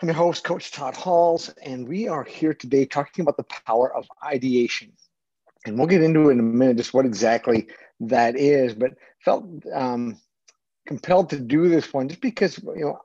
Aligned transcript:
I'm 0.00 0.06
your 0.06 0.14
host, 0.14 0.44
Coach 0.44 0.70
Todd 0.70 0.94
Halls, 0.94 1.48
and 1.60 1.88
we 1.88 2.06
are 2.06 2.22
here 2.22 2.54
today 2.54 2.86
talking 2.86 3.22
about 3.22 3.36
the 3.36 3.46
power 3.66 3.92
of 3.92 4.06
ideation. 4.24 4.92
And 5.66 5.76
we'll 5.76 5.88
get 5.88 6.04
into 6.04 6.28
it 6.28 6.34
in 6.34 6.38
a 6.38 6.44
minute, 6.44 6.76
just 6.76 6.94
what 6.94 7.04
exactly 7.04 7.66
that 7.98 8.36
is, 8.36 8.74
but 8.74 8.92
felt 9.24 9.44
um, 9.74 10.20
compelled 10.86 11.30
to 11.30 11.40
do 11.40 11.68
this 11.68 11.92
one 11.92 12.08
just 12.08 12.20
because, 12.20 12.58
you 12.58 12.76
know, 12.76 13.00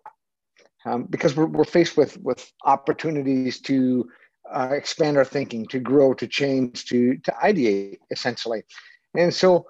um, 0.85 1.05
because 1.05 1.35
we're, 1.35 1.47
we're 1.47 1.63
faced 1.63 1.97
with, 1.97 2.15
with 2.17 2.51
opportunities 2.63 3.59
to 3.61 4.07
uh, 4.53 4.69
expand 4.71 5.17
our 5.17 5.25
thinking, 5.25 5.65
to 5.69 5.79
grow, 5.79 6.13
to 6.13 6.27
change, 6.27 6.85
to, 6.85 7.17
to 7.17 7.31
ideate, 7.43 7.97
essentially. 8.11 8.61
And 9.17 9.33
so 9.33 9.65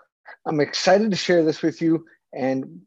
I'm 0.46 0.60
excited 0.60 1.10
to 1.12 1.18
share 1.18 1.46
this 1.46 1.62
with 1.62 1.82
you. 1.82 2.06
And 2.34 2.82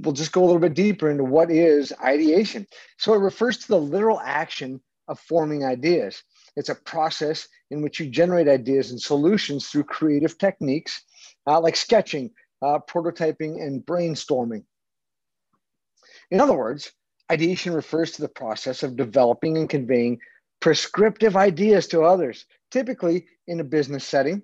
we'll 0.00 0.14
just 0.14 0.32
go 0.32 0.42
a 0.42 0.46
little 0.46 0.60
bit 0.60 0.74
deeper 0.74 1.10
into 1.10 1.24
what 1.24 1.50
is 1.50 1.92
ideation. 2.02 2.66
So 2.98 3.14
it 3.14 3.18
refers 3.18 3.58
to 3.58 3.68
the 3.68 3.80
literal 3.80 4.20
action 4.20 4.80
of 5.08 5.18
forming 5.20 5.64
ideas. 5.64 6.22
It's 6.56 6.68
a 6.68 6.74
process 6.74 7.48
in 7.70 7.82
which 7.82 8.00
you 8.00 8.08
generate 8.08 8.48
ideas 8.48 8.90
and 8.90 9.00
solutions 9.00 9.68
through 9.68 9.84
creative 9.84 10.38
techniques 10.38 11.02
uh, 11.46 11.60
like 11.60 11.76
sketching, 11.76 12.30
uh, 12.62 12.78
prototyping, 12.88 13.62
and 13.62 13.84
brainstorming. 13.84 14.64
In 16.30 16.40
other 16.40 16.56
words, 16.56 16.92
ideation 17.30 17.72
refers 17.72 18.12
to 18.12 18.22
the 18.22 18.28
process 18.28 18.82
of 18.82 18.96
developing 18.96 19.56
and 19.56 19.68
conveying 19.68 20.18
prescriptive 20.60 21.36
ideas 21.36 21.86
to 21.88 22.02
others, 22.02 22.46
typically 22.70 23.26
in 23.46 23.60
a 23.60 23.64
business 23.64 24.04
setting 24.04 24.42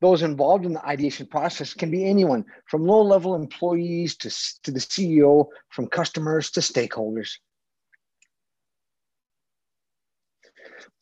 those 0.00 0.22
involved 0.22 0.66
in 0.66 0.72
the 0.74 0.86
ideation 0.86 1.26
process 1.26 1.72
can 1.72 1.90
be 1.90 2.04
anyone 2.04 2.44
from 2.66 2.86
low 2.86 3.02
level 3.02 3.34
employees 3.34 4.16
to, 4.16 4.30
to 4.62 4.70
the 4.70 4.80
CEO, 4.80 5.46
from 5.70 5.86
customers 5.86 6.50
to 6.50 6.60
stakeholders. 6.60 7.38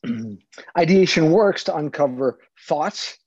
ideation 0.79 1.31
works 1.31 1.65
to 1.65 1.75
uncover 1.77 2.39
thoughts 2.69 3.19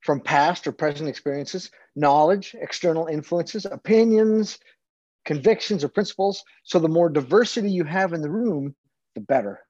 from 0.00 0.20
past 0.20 0.66
or 0.66 0.72
present 0.72 1.08
experiences, 1.08 1.70
knowledge, 1.96 2.54
external 2.60 3.06
influences, 3.06 3.64
opinions, 3.66 4.58
convictions, 5.24 5.84
or 5.84 5.88
principles. 5.88 6.42
So 6.64 6.78
the 6.78 6.88
more 6.88 7.08
diversity 7.08 7.70
you 7.70 7.84
have 7.84 8.12
in 8.12 8.22
the 8.22 8.30
room, 8.30 8.74
the 9.14 9.20
better. 9.20 9.60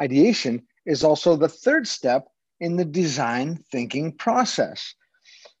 Ideation 0.00 0.66
is 0.86 1.04
also 1.04 1.36
the 1.36 1.48
third 1.48 1.86
step 1.86 2.26
in 2.60 2.76
the 2.76 2.84
design 2.84 3.62
thinking 3.70 4.12
process. 4.12 4.94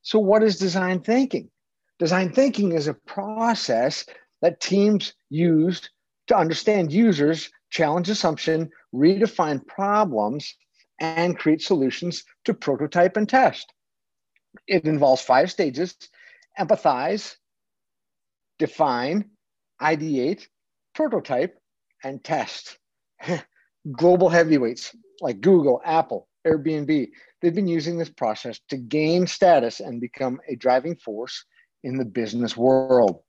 So, 0.02 0.18
what 0.18 0.42
is 0.42 0.58
design 0.58 1.00
thinking? 1.00 1.50
Design 1.98 2.32
thinking 2.32 2.72
is 2.72 2.88
a 2.88 2.94
process 2.94 4.04
that 4.42 4.60
teams 4.60 5.14
use 5.30 5.88
to 6.26 6.36
understand 6.36 6.92
users, 6.92 7.50
challenge 7.70 8.08
assumption, 8.10 8.70
redefine 8.94 9.66
problems, 9.66 10.56
and 11.00 11.38
create 11.38 11.62
solutions 11.62 12.24
to 12.44 12.54
prototype 12.54 13.16
and 13.16 13.28
test. 13.28 13.72
It 14.66 14.84
involves 14.84 15.22
five 15.22 15.50
stages 15.50 15.96
empathize, 16.58 17.34
define, 18.58 19.30
ideate, 19.82 20.46
prototype, 20.94 21.58
and 22.04 22.22
test. 22.22 22.78
Global 23.92 24.28
heavyweights 24.28 24.94
like 25.20 25.40
Google, 25.40 25.80
Apple, 25.84 26.28
Airbnb, 26.46 27.08
they've 27.40 27.54
been 27.54 27.66
using 27.66 27.98
this 27.98 28.10
process 28.10 28.60
to 28.68 28.76
gain 28.76 29.26
status 29.26 29.80
and 29.80 30.00
become 30.00 30.40
a 30.48 30.56
driving 30.56 30.96
force 30.96 31.44
in 31.82 31.96
the 31.96 32.04
business 32.04 32.56
world. 32.56 33.22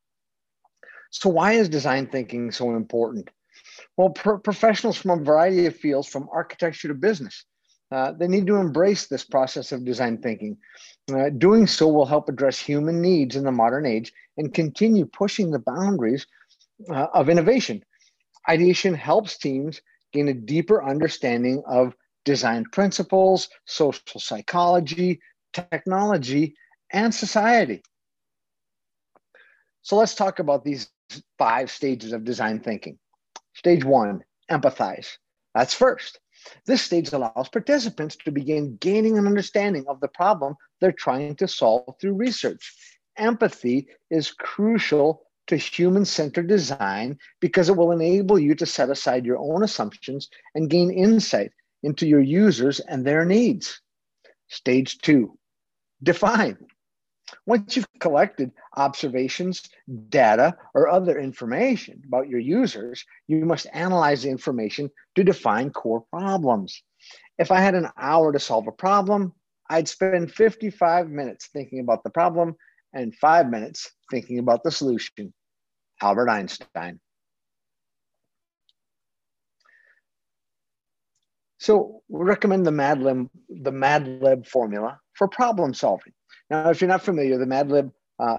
So, 1.11 1.29
why 1.29 1.53
is 1.53 1.69
design 1.69 2.07
thinking 2.07 2.51
so 2.51 2.75
important? 2.75 3.29
Well, 3.97 4.09
pro- 4.09 4.39
professionals 4.39 4.97
from 4.97 5.11
a 5.11 5.23
variety 5.23 5.65
of 5.65 5.75
fields, 5.75 6.07
from 6.07 6.27
architecture 6.31 6.89
to 6.89 6.93
business, 6.93 7.45
uh, 7.91 8.11
they 8.13 8.27
need 8.27 8.47
to 8.47 8.57
embrace 8.57 9.07
this 9.07 9.23
process 9.23 9.71
of 9.71 9.85
design 9.85 10.17
thinking. 10.17 10.57
Uh, 11.13 11.29
doing 11.29 11.67
so 11.67 11.87
will 11.87 12.05
help 12.05 12.29
address 12.29 12.59
human 12.59 13.01
needs 13.01 13.35
in 13.35 13.43
the 13.43 13.51
modern 13.51 13.85
age 13.85 14.11
and 14.37 14.53
continue 14.53 15.05
pushing 15.05 15.51
the 15.51 15.59
boundaries 15.59 16.25
uh, 16.89 17.07
of 17.13 17.29
innovation. 17.29 17.83
Ideation 18.49 18.93
helps 18.93 19.37
teams 19.37 19.81
gain 20.13 20.27
a 20.27 20.33
deeper 20.33 20.83
understanding 20.83 21.63
of 21.67 21.95
design 22.25 22.65
principles, 22.71 23.49
social 23.65 24.19
psychology, 24.19 25.21
technology, 25.53 26.55
and 26.91 27.13
society. 27.13 27.81
So 29.83 29.95
let's 29.95 30.15
talk 30.15 30.39
about 30.39 30.65
these 30.65 30.89
five 31.37 31.71
stages 31.71 32.11
of 32.11 32.25
design 32.25 32.59
thinking. 32.59 32.97
Stage 33.53 33.85
one, 33.85 34.23
empathize. 34.51 35.17
That's 35.53 35.73
first. 35.73 36.19
This 36.65 36.81
stage 36.81 37.13
allows 37.13 37.49
participants 37.49 38.15
to 38.17 38.31
begin 38.31 38.77
gaining 38.77 39.17
an 39.17 39.25
understanding 39.25 39.85
of 39.87 39.99
the 39.99 40.07
problem 40.09 40.55
they're 40.81 40.91
trying 40.91 41.35
to 41.37 41.47
solve 41.47 41.95
through 41.99 42.13
research. 42.13 42.75
Empathy 43.17 43.87
is 44.11 44.31
crucial 44.31 45.21
to 45.47 45.55
human 45.55 46.05
centered 46.05 46.47
design 46.47 47.17
because 47.39 47.69
it 47.69 47.77
will 47.77 47.91
enable 47.91 48.37
you 48.39 48.55
to 48.55 48.65
set 48.65 48.89
aside 48.89 49.25
your 49.25 49.37
own 49.37 49.63
assumptions 49.63 50.29
and 50.55 50.69
gain 50.69 50.91
insight 50.91 51.51
into 51.83 52.07
your 52.07 52.21
users 52.21 52.79
and 52.79 53.05
their 53.05 53.25
needs. 53.25 53.81
Stage 54.47 54.97
two, 54.99 55.37
define. 56.01 56.57
Once 57.47 57.75
you've 57.75 57.87
collected 57.99 58.51
observations, 58.77 59.63
data, 60.09 60.55
or 60.73 60.87
other 60.87 61.19
information 61.19 62.01
about 62.07 62.29
your 62.29 62.39
users, 62.39 63.03
you 63.27 63.45
must 63.45 63.67
analyze 63.73 64.23
the 64.23 64.29
information 64.29 64.89
to 65.15 65.23
define 65.23 65.71
core 65.71 66.05
problems. 66.11 66.83
If 67.37 67.51
I 67.51 67.59
had 67.59 67.75
an 67.75 67.89
hour 67.97 68.31
to 68.31 68.39
solve 68.39 68.67
a 68.67 68.71
problem, 68.71 69.33
I'd 69.69 69.87
spend 69.87 70.31
55 70.31 71.09
minutes 71.09 71.47
thinking 71.47 71.79
about 71.79 72.03
the 72.03 72.11
problem 72.11 72.55
and 72.93 73.15
five 73.15 73.49
minutes 73.49 73.91
thinking 74.11 74.39
about 74.39 74.63
the 74.63 74.71
solution. 74.71 75.33
Albert 76.01 76.29
Einstein. 76.29 76.99
So 81.65 82.03
we 82.09 82.23
recommend 82.23 82.63
the 82.63 82.69
MadLib, 82.69 83.27
the 83.49 83.71
MadLib 83.71 84.45
formula 84.45 84.99
for 85.13 85.27
problem 85.27 85.73
solving. 85.73 86.13
Now, 86.51 86.69
if 86.69 86.79
you're 86.79 86.87
not 86.87 87.01
familiar, 87.01 87.39
the 87.39 87.45
MadLib 87.45 87.91
uh, 88.19 88.37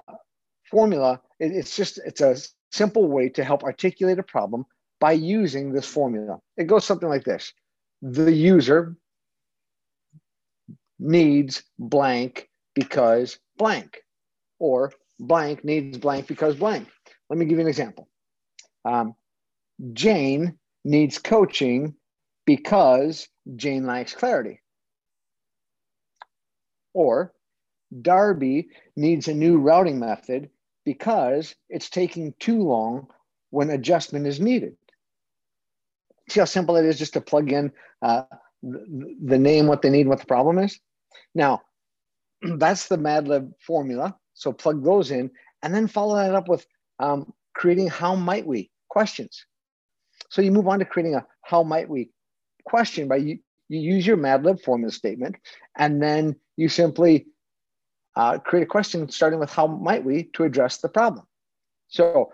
formula, 0.71 1.19
it, 1.37 1.51
it's 1.51 1.75
just, 1.75 1.99
it's 2.05 2.21
a 2.21 2.37
simple 2.71 3.09
way 3.09 3.27
to 3.27 3.43
help 3.43 3.65
articulate 3.65 4.17
a 4.17 4.23
problem 4.23 4.65
by 5.01 5.11
using 5.11 5.73
this 5.73 5.85
formula. 5.85 6.39
It 6.55 6.67
goes 6.67 6.85
something 6.85 7.09
like 7.09 7.25
this. 7.25 7.51
The 8.01 8.31
user 8.31 8.95
needs 10.97 11.63
blank 11.77 12.47
because 12.75 13.39
blank, 13.57 13.97
or 14.57 14.93
blank 15.19 15.65
needs 15.65 15.97
blank 15.97 16.27
because 16.27 16.55
blank. 16.55 16.87
Let 17.29 17.37
me 17.37 17.45
give 17.45 17.57
you 17.57 17.63
an 17.63 17.67
example. 17.67 18.07
Um, 18.85 19.15
Jane 19.91 20.57
needs 20.85 21.19
coaching 21.19 21.93
because 22.47 23.27
Jane 23.57 23.85
lacks 23.85 24.15
clarity. 24.15 24.61
Or 26.93 27.33
Darby 28.01 28.69
needs 28.95 29.27
a 29.27 29.33
new 29.33 29.59
routing 29.59 29.99
method 29.99 30.49
because 30.85 31.53
it's 31.69 31.89
taking 31.89 32.33
too 32.39 32.63
long 32.63 33.07
when 33.51 33.69
adjustment 33.69 34.25
is 34.25 34.39
needed. 34.39 34.77
See 36.29 36.39
how 36.39 36.45
simple 36.45 36.77
it 36.77 36.85
is 36.85 36.97
just 36.97 37.13
to 37.13 37.21
plug 37.21 37.51
in 37.51 37.71
uh, 38.01 38.23
the, 38.63 39.37
name, 39.37 39.67
what 39.67 39.81
they 39.81 39.89
need, 39.89 40.07
what 40.07 40.19
the 40.19 40.25
problem 40.25 40.57
is? 40.57 40.79
Now, 41.35 41.61
that's 42.41 42.87
the 42.87 42.97
MadLib 42.97 43.51
formula. 43.59 44.15
So 44.33 44.53
plug 44.53 44.83
those 44.83 45.11
in 45.11 45.31
and 45.63 45.75
then 45.75 45.87
follow 45.87 46.15
that 46.15 46.35
up 46.35 46.47
with 46.47 46.65
um, 46.99 47.33
creating 47.55 47.87
how 47.87 48.15
might 48.15 48.47
we 48.47 48.71
questions. 48.89 49.45
So 50.29 50.41
you 50.41 50.51
move 50.51 50.67
on 50.67 50.79
to 50.79 50.85
creating 50.85 51.15
a 51.15 51.25
how 51.41 51.63
might 51.63 51.89
we 51.89 52.09
question 52.67 53.07
by 53.07 53.17
you, 53.17 53.39
you 53.69 53.79
use 53.79 54.05
your 54.05 54.17
MadLib 54.17 54.61
formula 54.63 54.91
statement 54.91 55.35
and 55.77 56.01
then 56.01 56.35
you 56.55 56.69
simply 56.69 57.27
uh, 58.15 58.37
create 58.39 58.63
a 58.63 58.67
question 58.67 59.09
starting 59.09 59.39
with 59.39 59.51
how 59.51 59.67
might 59.67 60.03
we 60.03 60.23
to 60.33 60.43
address 60.43 60.77
the 60.77 60.89
problem. 60.89 61.25
So 61.87 62.31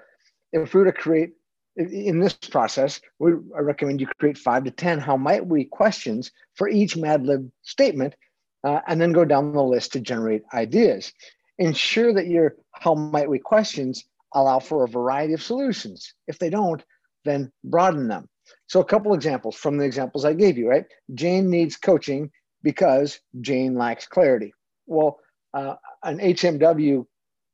if 0.51 0.74
we 0.74 0.80
were 0.80 0.91
to 0.91 0.94
create 0.94 1.33
in 1.75 2.19
this 2.19 2.33
process, 2.33 3.01
we, 3.19 3.31
I 3.56 3.62
recommend 3.62 4.00
you 4.00 4.07
create 4.19 4.38
five 4.38 4.63
to 4.65 4.71
10 4.71 5.00
how 5.00 5.18
might 5.18 5.45
we 5.45 5.65
questions 5.65 6.31
for 6.56 6.69
each 6.69 6.95
MadLib 6.95 7.51
statement, 7.63 8.15
uh, 8.63 8.79
and 8.88 9.01
then 9.01 9.12
go 9.12 9.25
down 9.25 9.53
the 9.53 9.63
list 9.63 9.94
to 9.94 10.00
generate 10.00 10.44
ideas. 10.53 11.12
Ensure 11.57 12.13
that 12.13 12.27
your 12.27 12.56
how 12.71 12.94
might 12.94 13.29
we 13.29 13.39
questions 13.39 14.06
allow 14.33 14.59
for 14.59 14.83
a 14.83 14.88
variety 14.88 15.33
of 15.33 15.41
solutions. 15.41 16.13
If 16.27 16.39
they 16.39 16.50
don't, 16.50 16.83
then 17.25 17.51
broaden 17.63 18.07
them. 18.07 18.27
So, 18.67 18.79
a 18.79 18.85
couple 18.85 19.13
examples 19.13 19.55
from 19.55 19.77
the 19.77 19.85
examples 19.85 20.25
I 20.25 20.33
gave 20.33 20.57
you, 20.57 20.69
right? 20.69 20.85
Jane 21.13 21.50
needs 21.50 21.77
coaching 21.77 22.31
because 22.63 23.19
Jane 23.41 23.75
lacks 23.75 24.07
clarity. 24.07 24.53
Well, 24.88 25.19
uh, 25.53 25.75
an 26.03 26.19
HMW 26.19 27.05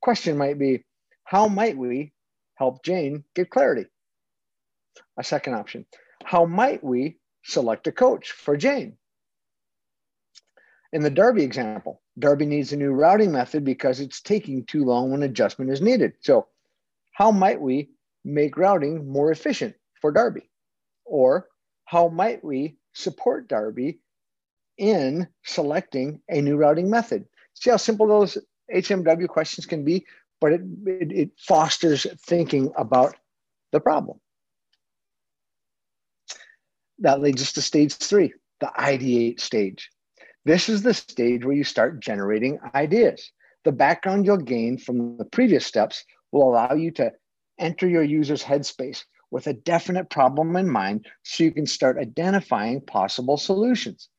question 0.01 0.38
might 0.38 0.57
be 0.57 0.86
How 1.24 1.48
might 1.48 1.78
we 1.78 2.13
help 2.56 2.84
Jane 2.84 3.24
get 3.36 3.50
clarity? 3.50 3.86
A 5.18 5.24
second 5.24 5.56
option 5.56 5.86
How 6.24 6.46
might 6.46 6.84
we 6.84 7.19
select 7.44 7.88
a 7.88 7.92
coach 7.92 8.31
for 8.31 8.56
Jane? 8.56 8.98
In 10.92 11.04
the 11.04 11.10
Darby 11.10 11.44
example, 11.44 12.01
Darby 12.18 12.46
needs 12.46 12.74
a 12.74 12.78
new 12.78 12.92
routing 12.92 13.31
method 13.31 13.63
because 13.63 14.00
it's 14.00 14.22
taking 14.22 14.66
too 14.66 14.84
long 14.84 15.12
when 15.12 15.24
adjustment 15.24 15.72
is 15.72 15.81
needed. 15.81 16.13
So, 16.22 16.48
how 17.12 17.31
might 17.31 17.62
we 17.62 17.92
make 18.25 18.57
routing 18.57 19.12
more 19.12 19.31
efficient 19.31 19.75
for 20.01 20.12
Darby? 20.12 20.50
Or 21.10 21.48
how 21.86 22.08
might 22.08 22.44
we 22.44 22.78
support 22.94 23.50
Darby 23.50 24.00
in 24.78 25.28
selecting 25.44 26.22
a 26.30 26.40
new 26.40 26.56
routing 26.56 26.90
method? 26.90 27.26
See 27.56 27.72
how 27.72 27.78
simple 27.78 28.08
those 28.08 28.38
HMW 28.74 29.28
questions 29.28 29.66
can 29.66 29.84
be, 29.84 30.06
but 30.40 30.54
it, 30.54 30.62
it, 30.86 31.12
it 31.12 31.32
fosters 31.40 32.06
thinking 32.26 32.72
about 32.78 33.16
the 33.72 33.80
problem. 33.80 34.20
That 37.00 37.22
leads 37.22 37.42
us 37.42 37.54
to 37.54 37.62
stage 37.62 37.96
three, 37.96 38.34
the 38.60 38.72
ideate 38.78 39.40
stage. 39.40 39.90
This 40.46 40.70
is 40.70 40.84
the 40.84 40.94
stage 40.94 41.44
where 41.44 41.56
you 41.56 41.64
start 41.64 42.02
generating 42.02 42.60
ideas. 42.76 43.32
The 43.66 43.72
background 43.72 44.26
you'll 44.26 44.38
gain 44.38 44.78
from 44.78 45.18
the 45.18 45.26
previous 45.26 45.66
steps 45.66 46.06
will 46.32 46.50
allow 46.50 46.74
you 46.74 46.92
to 46.92 47.12
enter 47.58 47.88
your 47.88 48.04
user's 48.04 48.44
headspace 48.44 49.04
with 49.31 49.48
a 49.48 49.54
definite 49.54 50.10
problem 50.10 50.56
in 50.56 50.70
mind 50.70 51.06
so 51.24 51.44
you 51.44 51.52
can 51.52 51.66
start 51.66 51.98
identifying 51.98 52.81
possible 52.81 53.38
solutions. 53.38 54.10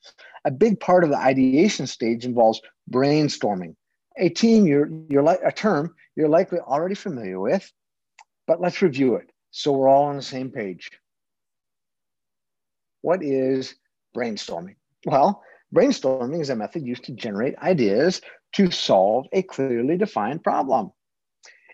A 0.45 0.51
big 0.51 0.81
part 0.81 1.05
of 1.05 1.11
the 1.11 1.19
ideation 1.19 1.87
stage 1.87 2.25
involves 2.25 2.61
brainstorming. 2.91 3.75
A 4.19 4.29
team 4.29 4.67
you're, 4.67 4.91
you're 5.09 5.23
like 5.23 5.41
a 5.45 5.53
term 5.53 5.95
you're 6.17 6.29
likely 6.29 6.59
already 6.59 6.95
familiar 6.95 7.41
with, 7.41 7.71
but 8.47 8.61
let's 8.61 8.83
review 8.83 9.17
it 9.17 9.31
so 9.51 9.73
we're 9.73 9.89
all 9.89 10.05
on 10.05 10.17
the 10.17 10.23
same 10.23 10.51
page. 10.51 10.91
What 13.03 13.23
is 13.23 13.75
brainstorming? 14.17 14.77
Well, 15.07 15.43
brainstorming 15.75 16.41
is 16.41 16.51
a 16.51 16.57
method 16.57 16.87
used 16.87 17.05
to 17.05 17.13
generate 17.13 17.57
ideas 17.59 18.21
to 18.53 18.71
solve 18.71 19.27
a 19.33 19.43
clearly 19.43 19.97
defined 19.97 20.45
problem. 20.45 20.93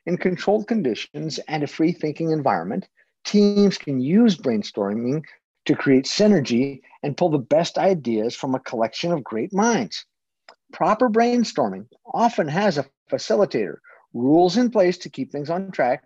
In 0.06 0.16
controlled 0.16 0.68
conditions 0.68 1.38
and 1.48 1.62
a 1.62 1.66
free 1.66 1.92
thinking 1.92 2.30
environment, 2.30 2.88
teams 3.26 3.76
can 3.76 4.00
use 4.00 4.36
brainstorming 4.36 5.22
to 5.66 5.74
create 5.74 6.04
synergy 6.04 6.80
and 7.02 7.16
pull 7.16 7.28
the 7.28 7.38
best 7.38 7.76
ideas 7.76 8.34
from 8.34 8.54
a 8.54 8.60
collection 8.60 9.12
of 9.12 9.24
great 9.24 9.52
minds. 9.52 10.06
Proper 10.72 11.10
brainstorming 11.10 11.86
often 12.14 12.48
has 12.48 12.78
a 12.78 12.86
facilitator, 13.10 13.76
rules 14.14 14.56
in 14.56 14.70
place 14.70 14.96
to 14.98 15.10
keep 15.10 15.30
things 15.30 15.50
on 15.50 15.70
track, 15.70 16.04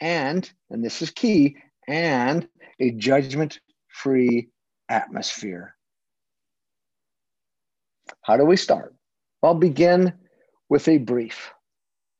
and, 0.00 0.50
and 0.70 0.84
this 0.84 1.02
is 1.02 1.10
key, 1.10 1.56
and 1.88 2.46
a 2.78 2.92
judgment 2.92 3.58
free 3.88 4.48
atmosphere. 4.88 5.74
How 8.22 8.36
do 8.36 8.44
we 8.44 8.56
start? 8.56 8.94
Well, 9.42 9.54
begin 9.54 10.12
with 10.68 10.86
a 10.88 10.98
brief. 10.98 11.52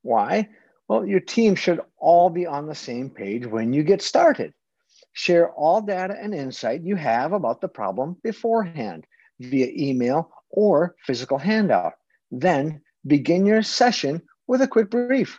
Why? 0.03 0.49
Well, 0.91 1.07
your 1.07 1.21
team 1.21 1.55
should 1.55 1.81
all 1.99 2.31
be 2.31 2.47
on 2.47 2.67
the 2.67 2.75
same 2.75 3.11
page 3.11 3.47
when 3.47 3.73
you 3.73 3.85
get 3.85 4.03
started. 4.03 4.53
Share 5.13 5.53
all 5.53 5.81
data 5.81 6.17
and 6.21 6.35
insight 6.35 6.83
you 6.83 6.97
have 6.97 7.33
about 7.33 7.61
the 7.61 7.69
problem 7.69 8.17
beforehand 8.25 9.07
via 9.39 9.69
email 9.69 10.33
or 10.51 10.97
physical 11.07 11.39
handout. 11.39 11.93
Then 12.33 12.83
begin 13.07 13.47
your 13.47 13.63
session 13.63 14.21
with 14.49 14.63
a 14.63 14.67
quick 14.67 14.91
brief. 14.91 15.39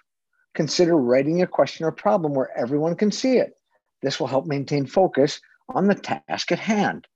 Consider 0.54 0.96
writing 0.96 1.42
a 1.42 1.48
question 1.48 1.86
or 1.86 1.92
problem 1.92 2.34
where 2.34 2.58
everyone 2.58 2.96
can 2.96 3.12
see 3.12 3.36
it. 3.36 3.52
This 4.02 4.22
will 4.22 4.28
help 4.28 4.46
maintain 4.46 4.86
focus 4.86 5.42
on 5.68 5.86
the 5.86 5.96
task 5.96 6.54
at 6.54 6.60
hand. 6.60 7.08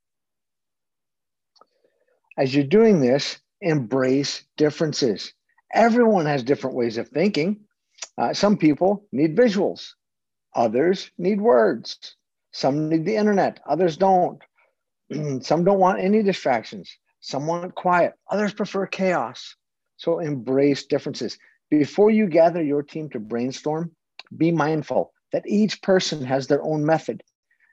As 2.38 2.54
you're 2.54 2.66
doing 2.66 3.00
this, 3.00 3.40
embrace 3.62 4.44
differences. 4.58 5.32
Everyone 5.74 6.26
has 6.26 6.44
different 6.44 6.76
ways 6.76 6.98
of 6.98 7.08
thinking. 7.08 7.65
Uh, 8.18 8.34
some 8.34 8.58
people 8.58 9.06
need 9.12 9.36
visuals, 9.36 9.94
others 10.56 11.12
need 11.18 11.42
words. 11.42 12.16
Some 12.52 12.88
need 12.88 13.06
the 13.06 13.18
internet, 13.18 13.60
others 13.68 13.98
don't. 13.98 14.42
some 15.42 15.66
don't 15.66 15.80
want 15.80 16.00
any 16.00 16.24
distractions. 16.24 16.90
Some 17.20 17.48
want 17.48 17.76
quiet, 17.76 18.14
others 18.32 18.54
prefer 18.54 18.86
chaos. 18.88 19.56
So 19.98 20.20
embrace 20.20 20.86
differences. 20.86 21.38
Before 21.70 22.12
you 22.12 22.28
gather 22.28 22.64
your 22.64 22.84
team 22.84 23.10
to 23.10 23.20
brainstorm, 23.20 23.92
be 24.38 24.52
mindful 24.52 25.12
that 25.32 25.48
each 25.48 25.82
person 25.82 26.24
has 26.24 26.48
their 26.48 26.64
own 26.64 26.86
method 26.86 27.24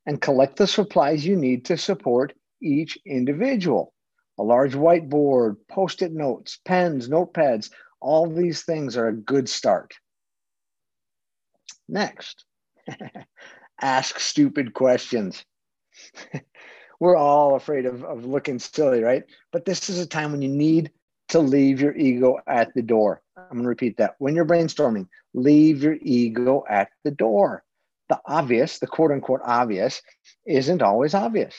and 0.06 0.20
collect 0.20 0.56
the 0.56 0.66
supplies 0.66 1.24
you 1.24 1.36
need 1.36 1.64
to 1.66 1.76
support 1.76 2.32
each 2.60 2.98
individual. 3.06 3.92
A 4.38 4.42
large 4.42 4.72
whiteboard, 4.72 5.56
post 5.70 6.02
it 6.02 6.12
notes, 6.12 6.58
pens, 6.64 7.08
notepads, 7.08 7.70
all 8.00 8.26
these 8.28 8.64
things 8.64 8.96
are 8.96 9.08
a 9.08 9.16
good 9.16 9.48
start. 9.48 9.94
Next, 11.92 12.46
ask 13.82 14.18
stupid 14.18 14.72
questions. 14.72 15.44
We're 17.00 17.18
all 17.18 17.54
afraid 17.54 17.84
of, 17.84 18.02
of 18.02 18.24
looking 18.24 18.58
silly, 18.58 19.02
right? 19.02 19.24
But 19.52 19.66
this 19.66 19.90
is 19.90 19.98
a 19.98 20.06
time 20.06 20.32
when 20.32 20.40
you 20.40 20.48
need 20.48 20.90
to 21.28 21.38
leave 21.38 21.82
your 21.82 21.94
ego 21.94 22.38
at 22.46 22.72
the 22.74 22.80
door. 22.80 23.20
I'm 23.36 23.44
going 23.50 23.64
to 23.64 23.68
repeat 23.68 23.98
that. 23.98 24.14
When 24.18 24.34
you're 24.34 24.46
brainstorming, 24.46 25.06
leave 25.34 25.82
your 25.82 25.98
ego 26.00 26.64
at 26.66 26.88
the 27.04 27.10
door. 27.10 27.62
The 28.08 28.18
obvious, 28.24 28.78
the 28.78 28.86
quote 28.86 29.10
unquote 29.10 29.42
obvious, 29.44 30.00
isn't 30.46 30.80
always 30.80 31.12
obvious. 31.12 31.54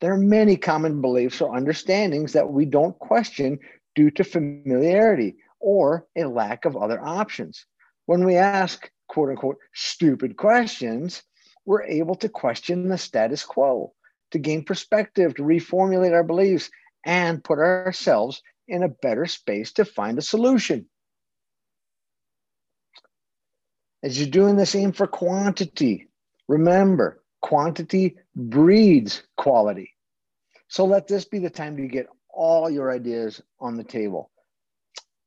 There 0.00 0.12
are 0.12 0.18
many 0.18 0.56
common 0.56 1.00
beliefs 1.00 1.40
or 1.40 1.56
understandings 1.56 2.32
that 2.32 2.50
we 2.50 2.64
don't 2.64 2.98
question 2.98 3.60
due 3.94 4.10
to 4.10 4.24
familiarity 4.24 5.36
or 5.60 6.08
a 6.16 6.24
lack 6.24 6.64
of 6.64 6.76
other 6.76 7.00
options. 7.00 7.66
When 8.06 8.24
we 8.24 8.34
ask, 8.34 8.90
quote 9.08 9.30
unquote 9.30 9.58
stupid 9.72 10.36
questions, 10.36 11.22
we're 11.64 11.84
able 11.84 12.14
to 12.16 12.28
question 12.28 12.88
the 12.88 12.98
status 12.98 13.44
quo, 13.44 13.92
to 14.30 14.38
gain 14.38 14.64
perspective, 14.64 15.34
to 15.34 15.42
reformulate 15.42 16.12
our 16.12 16.24
beliefs, 16.24 16.70
and 17.04 17.42
put 17.42 17.58
ourselves 17.58 18.42
in 18.68 18.82
a 18.82 18.88
better 18.88 19.26
space 19.26 19.72
to 19.72 19.84
find 19.84 20.18
a 20.18 20.22
solution. 20.22 20.86
As 24.02 24.18
you're 24.18 24.28
doing 24.28 24.56
the 24.56 24.66
same 24.66 24.92
for 24.92 25.06
quantity, 25.06 26.08
remember 26.48 27.22
quantity 27.40 28.16
breeds 28.34 29.22
quality. 29.36 29.94
So 30.68 30.84
let 30.84 31.06
this 31.06 31.24
be 31.24 31.38
the 31.38 31.50
time 31.50 31.76
to 31.76 31.86
get 31.86 32.08
all 32.28 32.68
your 32.68 32.92
ideas 32.92 33.40
on 33.60 33.76
the 33.76 33.84
table. 33.84 34.30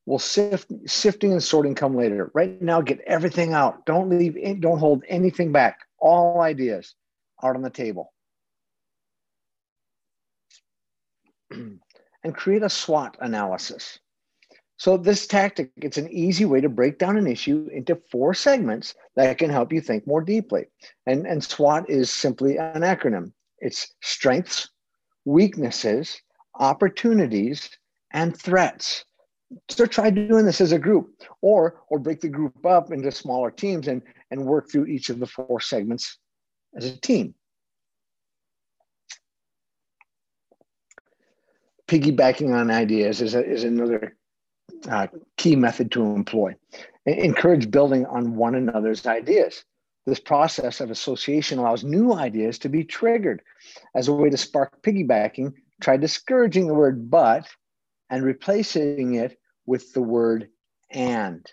We'll 0.09 0.17
sift, 0.17 0.71
sifting 0.87 1.33
and 1.33 1.43
sorting 1.43 1.75
come 1.75 1.95
later. 1.95 2.31
Right 2.33 2.59
now, 2.59 2.81
get 2.81 2.99
everything 3.01 3.53
out. 3.53 3.85
Don't 3.85 4.09
leave, 4.09 4.59
don't 4.59 4.79
hold 4.79 5.03
anything 5.07 5.51
back. 5.51 5.81
All 5.99 6.41
ideas 6.41 6.95
out 7.43 7.55
on 7.55 7.61
the 7.61 7.69
table. 7.69 8.11
and 11.51 12.33
create 12.33 12.63
a 12.63 12.69
SWOT 12.71 13.17
analysis. 13.21 13.99
So 14.77 14.97
this 14.97 15.27
tactic, 15.27 15.69
it's 15.75 15.99
an 15.99 16.09
easy 16.09 16.45
way 16.45 16.59
to 16.59 16.69
break 16.69 16.97
down 16.97 17.15
an 17.15 17.27
issue 17.27 17.69
into 17.71 18.01
four 18.11 18.33
segments 18.33 18.95
that 19.15 19.37
can 19.37 19.51
help 19.51 19.71
you 19.71 19.79
think 19.79 20.07
more 20.07 20.23
deeply. 20.23 20.65
And, 21.05 21.27
and 21.27 21.43
SWOT 21.43 21.87
is 21.87 22.09
simply 22.09 22.57
an 22.57 22.81
acronym. 22.81 23.31
its 23.59 23.93
strengths, 24.01 24.71
weaknesses, 25.25 26.19
opportunities, 26.55 27.69
and 28.09 28.35
threats. 28.35 29.05
So 29.69 29.85
try 29.85 30.09
doing 30.09 30.45
this 30.45 30.61
as 30.61 30.71
a 30.71 30.79
group 30.79 31.23
or 31.41 31.81
or 31.89 31.99
break 31.99 32.21
the 32.21 32.29
group 32.29 32.65
up 32.65 32.91
into 32.91 33.11
smaller 33.11 33.49
teams 33.49 33.87
and, 33.87 34.01
and 34.29 34.45
work 34.45 34.69
through 34.71 34.85
each 34.85 35.09
of 35.09 35.19
the 35.19 35.25
four 35.25 35.59
segments 35.59 36.19
as 36.75 36.85
a 36.85 36.97
team. 37.01 37.33
Piggybacking 41.87 42.53
on 42.53 42.69
ideas 42.69 43.21
is, 43.21 43.33
a, 43.33 43.43
is 43.43 43.63
another 43.63 44.15
uh, 44.87 45.07
key 45.37 45.55
method 45.55 45.91
to 45.93 46.03
employ. 46.03 46.55
Encourage 47.07 47.71
building 47.71 48.05
on 48.05 48.35
one 48.35 48.53
another's 48.53 49.07
ideas. 49.07 49.63
This 50.05 50.19
process 50.19 50.81
of 50.81 50.91
association 50.91 51.57
allows 51.57 51.83
new 51.83 52.13
ideas 52.13 52.59
to 52.59 52.69
be 52.69 52.83
triggered. 52.83 53.41
As 53.95 54.07
a 54.07 54.13
way 54.13 54.29
to 54.29 54.37
spark 54.37 54.83
piggybacking, 54.83 55.53
try 55.81 55.97
discouraging 55.97 56.67
the 56.67 56.75
word 56.75 57.09
but 57.09 57.47
and 58.11 58.23
replacing 58.23 59.15
it 59.15 59.38
with 59.69 59.93
the 59.93 60.01
word 60.01 60.49
and. 60.91 61.45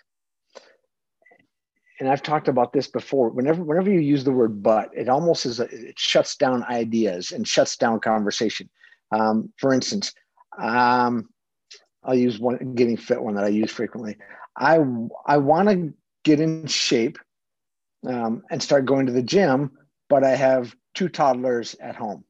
And 1.99 2.09
I've 2.09 2.21
talked 2.21 2.47
about 2.47 2.73
this 2.73 2.87
before. 2.87 3.29
Whenever, 3.29 3.63
whenever 3.63 3.89
you 3.89 3.99
use 3.99 4.23
the 4.23 4.31
word 4.31 4.61
but, 4.61 4.91
it 4.95 5.09
almost 5.09 5.47
is 5.47 5.59
a, 5.59 5.63
it 5.63 5.97
shuts 5.97 6.35
down 6.35 6.63
ideas 6.65 7.31
and 7.31 7.47
shuts 7.47 7.75
down 7.75 7.99
conversation. 7.99 8.69
Um, 9.11 9.51
for 9.57 9.73
instance, 9.73 10.13
um, 10.59 11.29
I'll 12.03 12.15
use 12.15 12.39
one 12.39 12.75
getting 12.75 12.97
fit 12.97 13.21
one 13.21 13.35
that 13.35 13.45
I 13.45 13.49
use 13.49 13.71
frequently. 13.71 14.17
I 14.55 14.79
I 15.25 15.37
want 15.37 15.69
to 15.69 15.93
get 16.23 16.39
in 16.39 16.67
shape 16.67 17.17
um, 18.05 18.43
and 18.51 18.61
start 18.61 18.85
going 18.85 19.07
to 19.07 19.11
the 19.11 19.23
gym, 19.23 19.71
but 20.07 20.23
I 20.23 20.35
have 20.35 20.75
two 20.93 21.09
toddlers 21.09 21.75
at 21.79 21.95
home. 21.95 22.23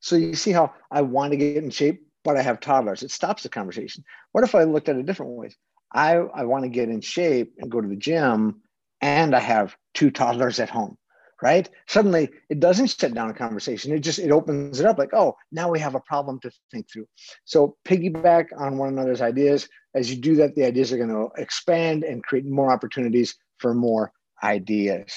So 0.00 0.16
you 0.16 0.34
see 0.34 0.52
how 0.52 0.72
I 0.90 1.02
want 1.02 1.32
to 1.32 1.36
get 1.36 1.56
in 1.56 1.70
shape, 1.70 2.06
but 2.24 2.36
I 2.36 2.42
have 2.42 2.60
toddlers. 2.60 3.02
It 3.02 3.10
stops 3.10 3.42
the 3.42 3.48
conversation. 3.48 4.04
What 4.32 4.44
if 4.44 4.54
I 4.54 4.64
looked 4.64 4.88
at 4.88 4.96
it 4.96 5.06
different 5.06 5.32
ways? 5.32 5.56
I, 5.92 6.16
I 6.16 6.44
want 6.44 6.64
to 6.64 6.68
get 6.68 6.88
in 6.88 7.00
shape 7.00 7.54
and 7.58 7.70
go 7.70 7.80
to 7.80 7.88
the 7.88 7.96
gym, 7.96 8.62
and 9.00 9.34
I 9.34 9.40
have 9.40 9.76
two 9.94 10.10
toddlers 10.10 10.60
at 10.60 10.70
home, 10.70 10.96
right? 11.42 11.68
Suddenly 11.88 12.30
it 12.48 12.60
doesn't 12.60 12.90
shut 12.90 13.14
down 13.14 13.30
a 13.30 13.34
conversation. 13.34 13.92
It 13.92 14.00
just 14.00 14.18
it 14.18 14.30
opens 14.30 14.78
it 14.78 14.86
up 14.86 14.98
like, 14.98 15.14
oh, 15.14 15.36
now 15.50 15.68
we 15.70 15.80
have 15.80 15.94
a 15.94 16.00
problem 16.00 16.38
to 16.40 16.50
think 16.70 16.90
through. 16.90 17.06
So 17.44 17.76
piggyback 17.84 18.46
on 18.56 18.78
one 18.78 18.90
another's 18.90 19.20
ideas. 19.20 19.68
As 19.94 20.10
you 20.10 20.20
do 20.20 20.36
that, 20.36 20.54
the 20.54 20.64
ideas 20.64 20.92
are 20.92 20.98
going 20.98 21.08
to 21.08 21.30
expand 21.40 22.04
and 22.04 22.22
create 22.22 22.46
more 22.46 22.70
opportunities 22.70 23.36
for 23.58 23.74
more 23.74 24.12
ideas. 24.42 25.12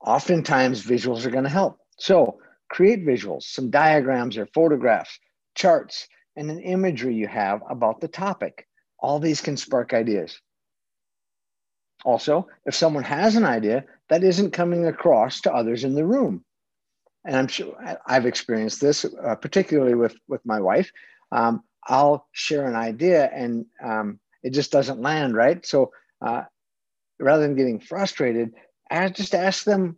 Oftentimes, 0.00 0.84
visuals 0.84 1.26
are 1.26 1.30
going 1.30 1.44
to 1.44 1.50
help. 1.50 1.78
So, 1.98 2.38
create 2.68 3.04
visuals, 3.06 3.42
some 3.42 3.70
diagrams 3.70 4.36
or 4.36 4.46
photographs, 4.46 5.18
charts, 5.54 6.08
and 6.36 6.50
an 6.50 6.60
imagery 6.60 7.14
you 7.14 7.26
have 7.26 7.62
about 7.68 8.00
the 8.00 8.08
topic. 8.08 8.66
All 8.98 9.18
these 9.18 9.40
can 9.40 9.56
spark 9.56 9.94
ideas. 9.94 10.40
Also, 12.04 12.46
if 12.66 12.74
someone 12.74 13.04
has 13.04 13.36
an 13.36 13.44
idea 13.44 13.84
that 14.08 14.22
isn't 14.22 14.52
coming 14.52 14.86
across 14.86 15.40
to 15.40 15.52
others 15.52 15.84
in 15.84 15.94
the 15.94 16.04
room, 16.04 16.44
and 17.24 17.36
I'm 17.36 17.48
sure 17.48 17.74
I've 18.06 18.26
experienced 18.26 18.80
this, 18.80 19.04
uh, 19.04 19.34
particularly 19.34 19.94
with, 19.94 20.14
with 20.28 20.40
my 20.44 20.60
wife, 20.60 20.90
um, 21.32 21.64
I'll 21.88 22.26
share 22.32 22.66
an 22.66 22.76
idea 22.76 23.30
and 23.32 23.66
um, 23.82 24.20
it 24.42 24.50
just 24.50 24.70
doesn't 24.70 25.00
land, 25.00 25.34
right? 25.34 25.64
So 25.66 25.90
uh, 26.24 26.42
rather 27.18 27.42
than 27.42 27.56
getting 27.56 27.80
frustrated, 27.80 28.54
I 28.90 29.08
just 29.08 29.34
ask 29.34 29.64
them 29.64 29.96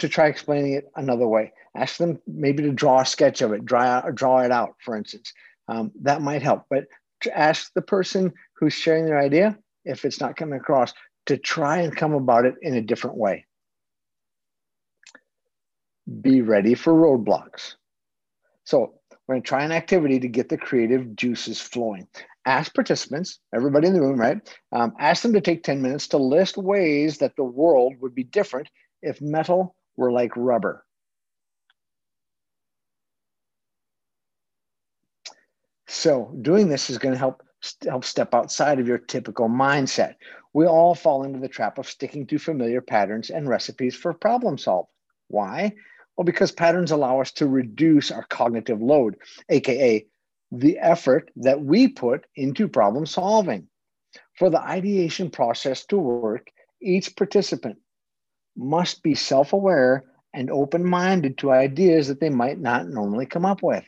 to 0.00 0.08
try 0.08 0.26
explaining 0.26 0.72
it 0.74 0.90
another 0.96 1.26
way. 1.26 1.52
Ask 1.76 1.98
them 1.98 2.20
maybe 2.26 2.62
to 2.64 2.72
draw 2.72 3.00
a 3.00 3.06
sketch 3.06 3.42
of 3.42 3.52
it, 3.52 3.64
draw, 3.64 4.02
draw 4.10 4.40
it 4.40 4.50
out, 4.50 4.74
for 4.80 4.96
instance. 4.96 5.32
Um, 5.68 5.92
that 6.02 6.22
might 6.22 6.42
help. 6.42 6.64
But 6.68 6.86
to 7.22 7.36
ask 7.36 7.72
the 7.74 7.82
person 7.82 8.32
who's 8.54 8.74
sharing 8.74 9.06
their 9.06 9.20
idea, 9.20 9.58
if 9.84 10.04
it's 10.04 10.20
not 10.20 10.36
coming 10.36 10.58
across, 10.58 10.92
to 11.26 11.36
try 11.36 11.78
and 11.78 11.96
come 11.96 12.14
about 12.14 12.44
it 12.44 12.54
in 12.62 12.74
a 12.74 12.80
different 12.80 13.16
way. 13.16 13.46
Be 16.20 16.42
ready 16.42 16.74
for 16.74 16.92
roadblocks. 16.92 17.74
So 18.64 18.94
we're 19.28 19.34
going 19.34 19.42
to 19.42 19.48
try 19.48 19.64
an 19.64 19.72
activity 19.72 20.18
to 20.18 20.28
get 20.28 20.48
the 20.48 20.56
creative 20.56 21.14
juices 21.14 21.60
flowing 21.60 22.08
ask 22.46 22.74
participants, 22.74 23.38
everybody 23.54 23.86
in 23.86 23.94
the 23.94 24.00
room, 24.00 24.18
right? 24.18 24.38
Um, 24.72 24.94
ask 24.98 25.22
them 25.22 25.32
to 25.34 25.40
take 25.40 25.62
10 25.62 25.82
minutes 25.82 26.08
to 26.08 26.18
list 26.18 26.56
ways 26.56 27.18
that 27.18 27.36
the 27.36 27.44
world 27.44 27.94
would 28.00 28.14
be 28.14 28.24
different 28.24 28.68
if 29.02 29.20
metal 29.20 29.76
were 29.96 30.12
like 30.12 30.36
rubber. 30.36 30.84
So 35.86 36.32
doing 36.40 36.68
this 36.68 36.88
is 36.88 36.98
going 36.98 37.14
to 37.14 37.18
help 37.18 37.42
help 37.84 38.04
step 38.04 38.32
outside 38.32 38.78
of 38.78 38.88
your 38.88 38.98
typical 38.98 39.48
mindset. 39.48 40.14
We 40.52 40.66
all 40.66 40.94
fall 40.94 41.24
into 41.24 41.40
the 41.40 41.48
trap 41.48 41.78
of 41.78 41.88
sticking 41.88 42.26
to 42.28 42.38
familiar 42.38 42.80
patterns 42.80 43.30
and 43.30 43.48
recipes 43.48 43.94
for 43.94 44.14
problem 44.14 44.56
solve. 44.56 44.86
Why? 45.28 45.74
Well, 46.16 46.24
because 46.24 46.52
patterns 46.52 46.90
allow 46.90 47.20
us 47.20 47.32
to 47.32 47.46
reduce 47.46 48.10
our 48.10 48.24
cognitive 48.24 48.80
load, 48.80 49.16
aka 49.48 50.06
the 50.52 50.78
effort 50.78 51.30
that 51.36 51.60
we 51.60 51.88
put 51.88 52.26
into 52.34 52.68
problem 52.68 53.06
solving. 53.06 53.68
For 54.34 54.50
the 54.50 54.60
ideation 54.60 55.30
process 55.30 55.84
to 55.86 55.98
work, 55.98 56.50
each 56.80 57.14
participant 57.14 57.78
must 58.60 59.02
be 59.02 59.14
self 59.14 59.52
aware 59.52 60.04
and 60.32 60.50
open 60.50 60.84
minded 60.84 61.38
to 61.38 61.50
ideas 61.50 62.08
that 62.08 62.20
they 62.20 62.30
might 62.30 62.60
not 62.60 62.88
normally 62.88 63.26
come 63.26 63.44
up 63.44 63.62
with. 63.62 63.84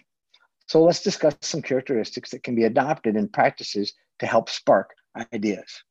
So 0.66 0.82
let's 0.82 1.02
discuss 1.02 1.36
some 1.42 1.62
characteristics 1.62 2.30
that 2.30 2.42
can 2.42 2.54
be 2.54 2.64
adopted 2.64 3.14
in 3.14 3.28
practices 3.28 3.92
to 4.18 4.26
help 4.26 4.48
spark 4.48 4.90
ideas. 5.32 5.84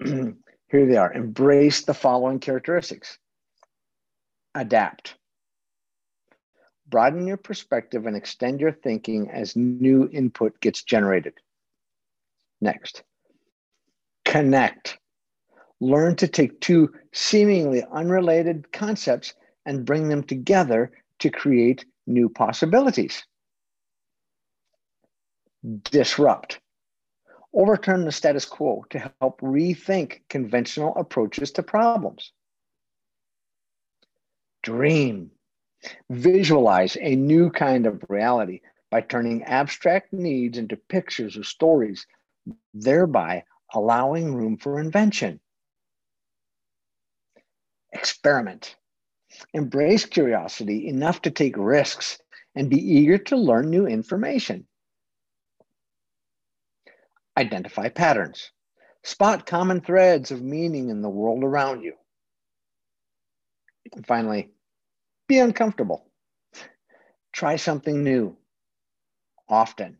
Here 0.04 0.86
they 0.86 0.96
are 0.96 1.12
embrace 1.12 1.84
the 1.84 1.94
following 1.94 2.40
characteristics 2.40 3.18
adapt 4.54 5.14
broaden 6.88 7.26
your 7.26 7.36
perspective 7.36 8.06
and 8.06 8.16
extend 8.16 8.60
your 8.60 8.72
thinking 8.72 9.30
as 9.30 9.56
new 9.56 10.08
input 10.12 10.58
gets 10.60 10.82
generated. 10.82 11.34
Next, 12.60 13.02
connect. 14.24 14.98
Learn 15.80 16.16
to 16.16 16.28
take 16.28 16.60
two 16.60 16.92
seemingly 17.12 17.84
unrelated 17.92 18.72
concepts 18.72 19.34
and 19.64 19.84
bring 19.84 20.08
them 20.08 20.22
together 20.22 20.90
to 21.20 21.30
create 21.30 21.84
new 22.06 22.28
possibilities. 22.28 23.24
Disrupt. 25.84 26.60
Overturn 27.54 28.04
the 28.04 28.12
status 28.12 28.44
quo 28.44 28.84
to 28.90 29.12
help 29.20 29.40
rethink 29.40 30.20
conventional 30.28 30.94
approaches 30.96 31.50
to 31.52 31.62
problems. 31.62 32.32
Dream 34.62 35.30
Visualize 36.10 36.96
a 37.00 37.14
new 37.14 37.50
kind 37.50 37.86
of 37.86 38.04
reality 38.08 38.60
by 38.90 39.00
turning 39.00 39.44
abstract 39.44 40.12
needs 40.12 40.58
into 40.58 40.76
pictures 40.76 41.36
or 41.36 41.44
stories, 41.44 42.06
thereby 42.74 43.44
allowing 43.72 44.34
room 44.34 44.56
for 44.56 44.80
invention. 44.80 45.38
Experiment. 47.92 48.76
Embrace 49.54 50.04
curiosity 50.04 50.88
enough 50.88 51.22
to 51.22 51.30
take 51.30 51.56
risks 51.56 52.18
and 52.54 52.70
be 52.70 52.76
eager 52.76 53.18
to 53.18 53.36
learn 53.36 53.70
new 53.70 53.86
information. 53.86 54.66
Identify 57.36 57.88
patterns. 57.90 58.50
Spot 59.04 59.46
common 59.46 59.80
threads 59.80 60.30
of 60.30 60.42
meaning 60.42 60.90
in 60.90 61.02
the 61.02 61.08
world 61.08 61.44
around 61.44 61.82
you. 61.82 61.94
And 63.94 64.06
finally, 64.06 64.50
be 65.28 65.38
uncomfortable. 65.38 66.10
Try 67.32 67.56
something 67.56 68.02
new 68.02 68.36
often. 69.48 69.98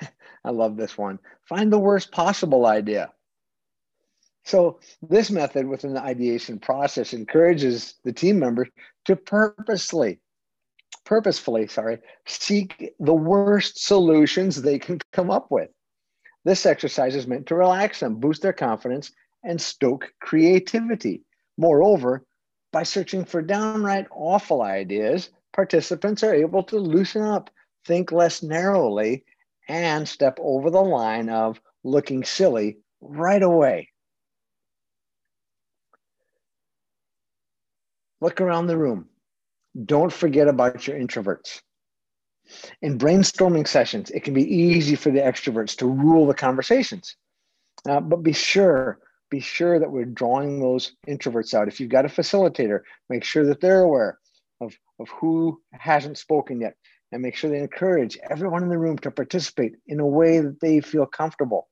I 0.44 0.50
love 0.50 0.76
this 0.76 0.96
one. 0.96 1.18
Find 1.48 1.72
the 1.72 1.78
worst 1.78 2.12
possible 2.12 2.66
idea. 2.66 3.12
So, 4.44 4.80
this 5.02 5.30
method 5.30 5.66
within 5.66 5.94
the 5.94 6.02
ideation 6.02 6.58
process 6.58 7.12
encourages 7.12 7.94
the 8.04 8.12
team 8.12 8.38
members 8.38 8.68
to 9.04 9.16
purposely, 9.16 10.18
purposefully, 11.04 11.66
sorry, 11.66 11.98
seek 12.26 12.94
the 12.98 13.14
worst 13.14 13.84
solutions 13.84 14.60
they 14.60 14.78
can 14.78 14.98
come 15.12 15.30
up 15.30 15.50
with. 15.50 15.70
This 16.44 16.64
exercise 16.64 17.14
is 17.14 17.26
meant 17.26 17.46
to 17.46 17.54
relax 17.54 18.00
them, 18.00 18.16
boost 18.16 18.42
their 18.42 18.54
confidence, 18.54 19.12
and 19.44 19.60
stoke 19.60 20.12
creativity. 20.20 21.22
Moreover, 21.58 22.24
by 22.72 22.84
searching 22.84 23.24
for 23.24 23.42
downright 23.42 24.06
awful 24.10 24.62
ideas, 24.62 25.30
participants 25.52 26.22
are 26.22 26.34
able 26.34 26.62
to 26.64 26.78
loosen 26.78 27.22
up, 27.22 27.50
think 27.84 28.10
less 28.10 28.42
narrowly, 28.42 29.24
and 29.68 30.08
step 30.08 30.38
over 30.40 30.70
the 30.70 30.82
line 30.82 31.28
of 31.28 31.60
looking 31.84 32.24
silly 32.24 32.78
right 33.00 33.42
away. 33.42 33.89
Look 38.20 38.40
around 38.40 38.66
the 38.66 38.76
room. 38.76 39.08
Don't 39.84 40.12
forget 40.12 40.48
about 40.48 40.86
your 40.86 40.98
introverts. 40.98 41.60
In 42.82 42.98
brainstorming 42.98 43.66
sessions, 43.66 44.10
it 44.10 44.24
can 44.24 44.34
be 44.34 44.54
easy 44.54 44.96
for 44.96 45.10
the 45.10 45.20
extroverts 45.20 45.76
to 45.78 45.86
rule 45.86 46.26
the 46.26 46.34
conversations. 46.34 47.16
Uh, 47.88 48.00
but 48.00 48.22
be 48.22 48.32
sure, 48.32 48.98
be 49.30 49.40
sure 49.40 49.78
that 49.78 49.90
we're 49.90 50.04
drawing 50.04 50.60
those 50.60 50.92
introverts 51.08 51.54
out. 51.54 51.68
If 51.68 51.80
you've 51.80 51.90
got 51.90 52.04
a 52.04 52.08
facilitator, 52.08 52.80
make 53.08 53.24
sure 53.24 53.46
that 53.46 53.60
they're 53.60 53.82
aware 53.82 54.18
of, 54.60 54.74
of 54.98 55.08
who 55.08 55.60
hasn't 55.72 56.18
spoken 56.18 56.60
yet 56.60 56.74
and 57.12 57.22
make 57.22 57.36
sure 57.36 57.50
they 57.50 57.58
encourage 57.58 58.18
everyone 58.28 58.62
in 58.62 58.68
the 58.68 58.78
room 58.78 58.98
to 58.98 59.10
participate 59.10 59.76
in 59.86 60.00
a 60.00 60.06
way 60.06 60.40
that 60.40 60.60
they 60.60 60.80
feel 60.80 61.06
comfortable. 61.06 61.68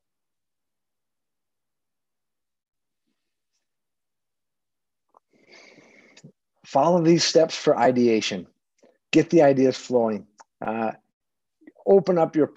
Follow 6.68 7.00
these 7.00 7.24
steps 7.24 7.56
for 7.56 7.78
ideation. 7.78 8.46
Get 9.10 9.30
the 9.30 9.40
ideas 9.40 9.74
flowing. 9.74 10.26
Uh, 10.60 10.92
open 11.86 12.18
up 12.18 12.36
your, 12.36 12.52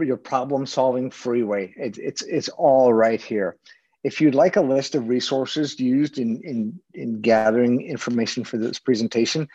your 0.00 0.16
problem 0.16 0.64
solving 0.64 1.10
freeway. 1.10 1.74
It, 1.76 1.98
it's, 1.98 2.22
it's 2.22 2.48
all 2.48 2.90
right 2.94 3.20
here. 3.20 3.58
If 4.02 4.18
you'd 4.18 4.34
like 4.34 4.56
a 4.56 4.62
list 4.62 4.94
of 4.94 5.08
resources 5.08 5.78
used 5.78 6.16
in, 6.16 6.40
in, 6.42 6.80
in 6.94 7.20
gathering 7.20 7.82
information 7.82 8.44
for 8.44 8.56
this 8.56 8.78
presentation, 8.78 9.46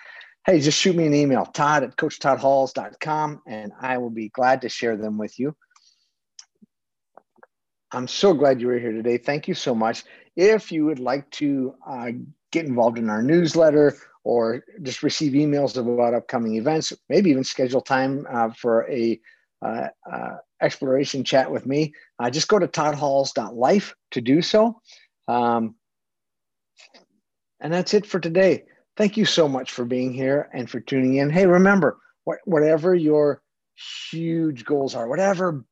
hey, 0.45 0.59
just 0.59 0.79
shoot 0.79 0.95
me 0.95 1.07
an 1.07 1.15
email, 1.15 1.47
todd 1.47 1.81
at 1.81 1.95
coachtoddhalls.com, 1.95 3.41
and 3.47 3.71
I 3.81 3.97
will 3.97 4.11
be 4.11 4.29
glad 4.29 4.61
to 4.61 4.69
share 4.69 4.97
them 4.97 5.17
with 5.17 5.39
you. 5.39 5.55
I'm 7.91 8.07
so 8.07 8.35
glad 8.35 8.61
you 8.61 8.67
were 8.67 8.77
here 8.77 8.91
today. 8.91 9.17
Thank 9.17 9.47
you 9.47 9.55
so 9.55 9.73
much. 9.73 10.03
If 10.35 10.71
you 10.71 10.85
would 10.85 10.99
like 10.99 11.27
to 11.31 11.73
uh, 11.87 12.11
get 12.55 12.65
involved 12.65 12.97
in 12.97 13.09
our 13.09 13.21
newsletter 13.21 13.95
or 14.23 14.63
just 14.81 15.03
receive 15.03 15.33
emails 15.33 15.77
about 15.77 16.13
upcoming 16.13 16.55
events, 16.55 16.91
maybe 17.09 17.29
even 17.29 17.43
schedule 17.43 17.81
time 17.81 18.25
uh, 18.29 18.49
for 18.51 18.89
a 18.89 19.19
uh, 19.61 19.87
uh 20.11 20.35
exploration 20.61 21.23
chat 21.23 21.51
with 21.51 21.65
me, 21.65 21.93
uh, 22.19 22.29
just 22.29 22.47
go 22.47 22.57
to 22.57 22.67
toddhalls.life 22.67 23.93
to 24.11 24.21
do 24.21 24.41
so. 24.41 24.81
Um, 25.27 25.75
and 27.59 27.73
that's 27.73 27.93
it 27.93 28.05
for 28.05 28.19
today 28.19 28.63
thank 28.97 29.17
you 29.17 29.25
so 29.25 29.47
much 29.47 29.71
for 29.71 29.85
being 29.85 30.13
here 30.13 30.49
and 30.53 30.69
for 30.69 30.79
tuning 30.79 31.15
in. 31.15 31.29
Hey, 31.29 31.45
remember, 31.45 31.97
whatever 32.45 32.95
your 32.95 33.41
huge 34.09 34.65
goals 34.65 34.95
are, 34.95 35.07
whatever 35.07 35.63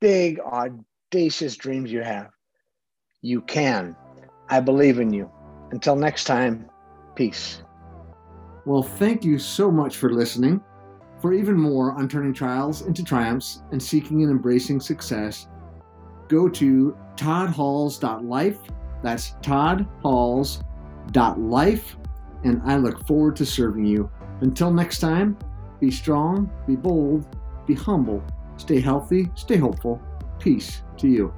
big, 0.00 0.40
audacious 0.40 1.56
dreams 1.56 1.92
you 1.92 2.02
have, 2.02 2.30
you 3.22 3.42
can. 3.42 3.96
I 4.48 4.60
believe 4.60 4.98
in 4.98 5.12
you. 5.12 5.30
Until 5.70 5.96
next 5.96 6.24
time, 6.24 6.68
peace. 7.14 7.62
Well, 8.64 8.82
thank 8.82 9.24
you 9.24 9.38
so 9.38 9.70
much 9.70 9.96
for 9.96 10.12
listening. 10.12 10.60
For 11.20 11.32
even 11.32 11.58
more 11.58 11.92
on 11.92 12.08
turning 12.08 12.32
trials 12.32 12.82
into 12.82 13.04
triumphs 13.04 13.62
and 13.72 13.82
seeking 13.82 14.22
and 14.22 14.30
embracing 14.30 14.80
success, 14.80 15.48
go 16.28 16.48
to 16.48 16.96
toddhalls.life. 17.16 18.58
That's 19.02 19.34
toddhalls.life 19.42 21.96
and 22.44 22.62
I 22.64 22.76
look 22.76 23.06
forward 23.06 23.36
to 23.36 23.46
serving 23.46 23.84
you. 23.84 24.10
Until 24.40 24.72
next 24.72 25.00
time, 25.00 25.36
be 25.78 25.90
strong, 25.90 26.50
be 26.66 26.76
bold, 26.76 27.26
be 27.66 27.74
humble, 27.74 28.22
stay 28.56 28.80
healthy, 28.80 29.30
stay 29.34 29.56
hopeful. 29.56 30.00
Peace 30.38 30.82
to 30.98 31.08
you. 31.08 31.34